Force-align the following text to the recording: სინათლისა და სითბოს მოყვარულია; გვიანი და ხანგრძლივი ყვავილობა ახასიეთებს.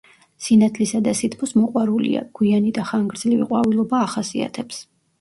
სინათლისა 0.45 1.01
და 1.07 1.13
სითბოს 1.19 1.53
მოყვარულია; 1.59 2.25
გვიანი 2.41 2.75
და 2.81 2.89
ხანგრძლივი 2.95 3.49
ყვავილობა 3.55 4.05
ახასიეთებს. 4.11 4.87